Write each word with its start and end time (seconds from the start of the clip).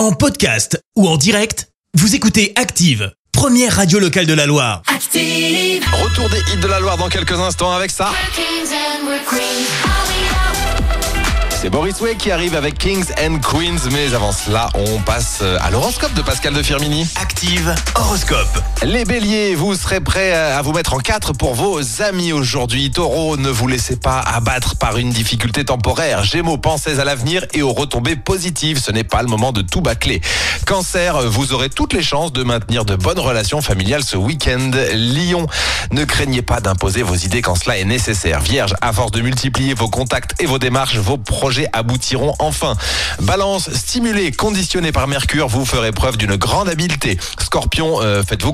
En 0.00 0.12
podcast 0.12 0.82
ou 0.96 1.06
en 1.06 1.18
direct, 1.18 1.68
vous 1.92 2.14
écoutez 2.14 2.54
Active, 2.56 3.12
première 3.32 3.76
radio 3.76 3.98
locale 3.98 4.24
de 4.24 4.32
la 4.32 4.46
Loire. 4.46 4.80
Active. 4.86 5.84
Retour 5.92 6.30
des 6.30 6.38
hits 6.38 6.56
de 6.56 6.66
la 6.68 6.80
Loire 6.80 6.96
dans 6.96 7.10
quelques 7.10 7.38
instants 7.38 7.70
avec 7.70 7.90
ça. 7.90 8.10
Kings 8.34 8.72
and 8.72 9.06
we're 9.06 9.22
queens. 9.28 9.66
Are 9.84 10.06
we 10.08 10.30
out? 10.30 11.50
C'est 11.60 11.68
Boris 11.68 12.00
Way 12.00 12.16
qui 12.16 12.30
arrive 12.30 12.54
avec 12.54 12.78
Kings 12.78 13.12
and 13.22 13.40
Queens. 13.40 13.90
Mais 13.92 14.14
avant 14.14 14.32
cela, 14.32 14.70
on 14.72 15.00
passe 15.00 15.42
à 15.42 15.70
l'horoscope 15.70 16.14
de 16.14 16.22
Pascal 16.22 16.54
de 16.54 16.62
Firmini. 16.62 17.06
Active 17.20 17.74
horoscope. 17.94 18.48
Les 18.82 19.04
béliers, 19.04 19.54
vous 19.54 19.74
serez 19.74 20.00
prêts 20.00 20.32
à 20.32 20.62
vous 20.62 20.72
mettre 20.72 20.94
en 20.94 21.00
quatre 21.00 21.34
pour 21.34 21.54
vos 21.54 22.00
amis 22.00 22.32
aujourd'hui. 22.32 22.90
Taureau, 22.90 23.36
ne 23.36 23.50
vous 23.50 23.68
laissez 23.68 23.96
pas 23.96 24.20
abattre 24.20 24.76
par 24.76 24.96
une 24.96 25.10
difficulté 25.10 25.66
temporaire. 25.66 26.24
Gémeaux, 26.24 26.56
pensez 26.56 26.98
à 26.98 27.04
l'avenir 27.04 27.44
et 27.52 27.60
aux 27.60 27.74
retombées 27.74 28.16
positives. 28.16 28.78
Ce 28.78 28.90
n'est 28.90 29.04
pas 29.04 29.20
le 29.20 29.28
moment 29.28 29.52
de 29.52 29.60
tout 29.60 29.82
bâcler. 29.82 30.22
Cancer, 30.64 31.20
vous 31.28 31.52
aurez 31.52 31.68
toutes 31.68 31.92
les 31.92 32.02
chances 32.02 32.32
de 32.32 32.42
maintenir 32.42 32.86
de 32.86 32.96
bonnes 32.96 33.18
relations 33.18 33.60
familiales 33.60 34.02
ce 34.02 34.16
week-end. 34.16 34.70
Lion, 34.94 35.46
ne 35.90 36.04
craignez 36.04 36.40
pas 36.40 36.60
d'imposer 36.60 37.02
vos 37.02 37.16
idées 37.16 37.42
quand 37.42 37.56
cela 37.56 37.76
est 37.76 37.84
nécessaire. 37.84 38.40
Vierge, 38.40 38.74
à 38.80 38.94
force 38.94 39.12
de 39.12 39.20
multiplier 39.20 39.74
vos 39.74 39.88
contacts 39.88 40.40
et 40.40 40.46
vos 40.46 40.58
démarches, 40.58 40.96
vos 40.96 41.18
projets 41.18 41.68
aboutiront 41.74 42.34
enfin. 42.38 42.76
Balance, 43.20 43.70
stimulé, 43.74 44.32
conditionné 44.32 44.90
par 44.90 45.06
Mercure, 45.06 45.48
vous 45.48 45.66
ferez 45.66 45.92
preuve 45.92 46.16
d'une 46.16 46.36
grande 46.36 46.70
habileté. 46.70 47.18
Scorpion, 47.38 48.00
euh, 48.00 48.22
faites-vous 48.26 48.52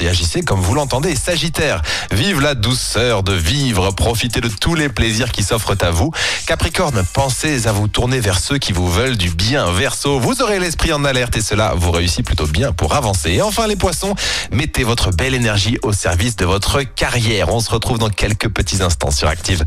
et 0.00 0.08
agissez 0.08 0.40
comme 0.40 0.60
vous 0.60 0.72
l'entendez. 0.72 1.14
Sagittaire, 1.14 1.82
vive 2.10 2.40
la 2.40 2.54
douceur 2.54 3.22
de 3.22 3.34
vivre, 3.34 3.90
profitez 3.90 4.40
de 4.40 4.48
tous 4.48 4.74
les 4.74 4.88
plaisirs 4.88 5.30
qui 5.30 5.42
s'offrent 5.42 5.76
à 5.82 5.90
vous. 5.90 6.10
Capricorne, 6.46 7.04
pensez 7.12 7.66
à 7.66 7.72
vous 7.72 7.86
tourner 7.86 8.18
vers 8.18 8.38
ceux 8.40 8.56
qui 8.56 8.72
vous 8.72 8.90
veulent 8.90 9.18
du 9.18 9.28
bien. 9.28 9.70
Verseau, 9.70 10.18
vous 10.20 10.40
aurez 10.40 10.58
l'esprit 10.58 10.94
en 10.94 11.04
alerte 11.04 11.36
et 11.36 11.42
cela 11.42 11.74
vous 11.76 11.90
réussit 11.90 12.24
plutôt 12.24 12.46
bien 12.46 12.72
pour 12.72 12.94
avancer. 12.94 13.32
Et 13.32 13.42
enfin 13.42 13.66
les 13.66 13.76
poissons, 13.76 14.14
mettez 14.52 14.84
votre 14.84 15.10
belle 15.10 15.34
énergie 15.34 15.76
au 15.82 15.92
service 15.92 16.36
de 16.36 16.46
votre 16.46 16.80
carrière. 16.80 17.52
On 17.52 17.60
se 17.60 17.70
retrouve 17.70 17.98
dans 17.98 18.08
quelques 18.08 18.48
petits 18.48 18.82
instants 18.82 19.10
sur 19.10 19.28
Active. 19.28 19.66